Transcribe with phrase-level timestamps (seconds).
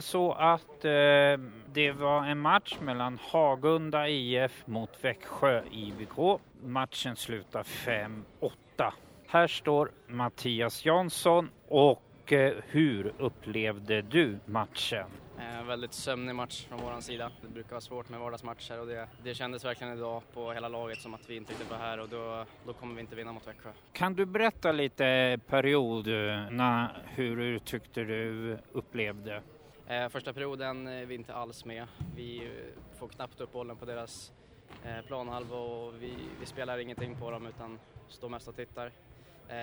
[0.00, 0.90] Det så att eh,
[1.72, 6.40] det var en match mellan Hagunda IF mot Växjö IBK.
[6.62, 8.22] Matchen slutar 5-8.
[9.26, 15.06] Här står Mattias Jansson och eh, hur upplevde du matchen?
[15.38, 17.30] Eh, väldigt sömnig match från vår sida.
[17.42, 20.98] Det brukar vara svårt med vardagsmatcher och det, det kändes verkligen idag på hela laget
[20.98, 23.48] som att vi inte riktigt var här och då, då kommer vi inte vinna mot
[23.48, 23.70] Växjö.
[23.92, 29.42] Kan du berätta lite perioderna, hur tyckte du upplevde?
[29.90, 31.86] Eh, första perioden är vi inte alls med.
[32.16, 34.32] Vi eh, får knappt upp bollen på deras
[34.84, 37.78] eh, planhalva och vi, vi spelar ingenting på dem utan
[38.08, 38.92] står mest och tittar.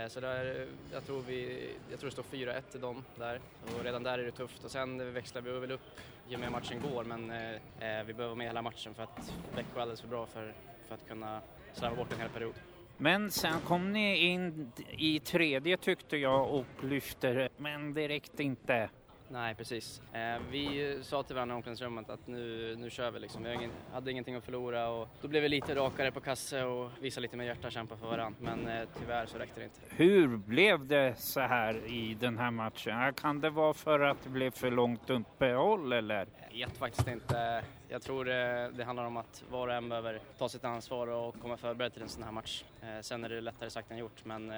[0.07, 4.03] Så där, jag, tror vi, jag tror det står 4-1 till dem där och redan
[4.03, 5.81] där är det tufft och sen växlar vi väl upp
[6.29, 9.77] ju mer matchen går men eh, vi behöver vara med hela matchen för att Växjö
[9.77, 10.53] är alldeles för bra för,
[10.87, 11.41] för att kunna
[11.73, 12.53] slarva bort en hel period.
[12.97, 18.89] Men sen kom ni in i tredje tyckte jag och lyfte, men det räckte inte.
[19.29, 20.01] Nej, precis.
[20.13, 23.43] Eh, vi sa till varandra i omklädningsrummet att nu, nu kör vi liksom.
[23.43, 27.21] Vi hade ingenting att förlora och då blev vi lite rakare på kasse och visade
[27.21, 28.39] lite mer hjärta och kämpa för varandra.
[28.41, 29.79] Men eh, tyvärr så räckte det inte.
[29.89, 33.13] Hur blev det så här i den här matchen?
[33.13, 36.27] Kan det vara för att det blev för långt uppehåll eller?
[36.51, 37.63] Jag vet faktiskt inte.
[37.89, 41.35] Jag tror det, det handlar om att var och en behöver ta sitt ansvar och
[41.41, 42.63] komma förberedd till en sån här match.
[42.81, 44.57] Eh, sen är det lättare sagt än gjort, men eh,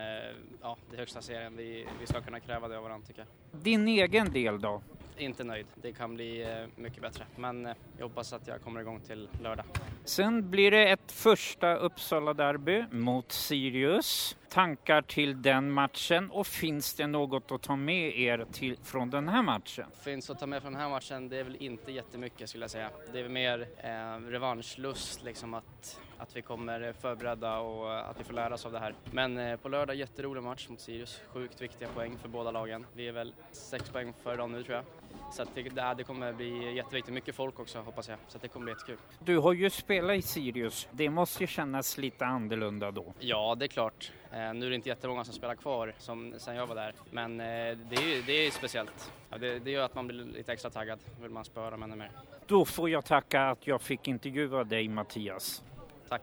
[0.61, 1.58] ja, det är högsta serien.
[1.58, 3.61] Vi, vi ska kunna kräva det av varandra tycker jag.
[3.61, 4.81] Din egen del då?
[5.17, 5.66] Inte nöjd.
[5.75, 9.30] Det kan bli eh, mycket bättre, men eh, jag hoppas att jag kommer igång till
[9.43, 9.66] lördag.
[10.03, 14.37] Sen blir det ett första Uppsala-derby mot Sirius.
[14.49, 19.30] Tankar till den matchen och finns det något att ta med er till, från den
[19.30, 19.86] här matchen?
[20.03, 22.71] Finns att ta med från den här matchen, det är väl inte jättemycket skulle jag
[22.71, 22.89] säga.
[23.14, 28.19] Det det är mer eh, revanschlust, liksom att, att vi kommer förberedda och eh, att
[28.19, 28.95] vi får lära oss av det här.
[29.11, 32.85] Men eh, på lördag jätterolig match mot Sirius, sjukt viktiga poäng för båda lagen.
[32.93, 34.83] Vi är väl sex poäng före dem nu tror jag.
[35.31, 38.63] Så det, det, det kommer bli jätteviktigt, mycket folk också hoppas jag, så det kommer
[38.63, 38.97] bli jättekul.
[39.19, 43.13] Du har ju spelat i Sirius, det måste ju kännas lite annorlunda då?
[43.19, 44.11] Ja, det är klart.
[44.31, 47.39] Eh, nu är det inte jättemånga som spelar kvar som, sen jag var där, men
[47.39, 49.11] eh, det, är, det är speciellt.
[49.39, 52.11] Det, det gör att man blir lite extra taggad, vill man spöra dem ännu mer.
[52.47, 55.63] Då får jag tacka att jag fick intervjua dig Mattias.
[56.09, 56.21] Tack.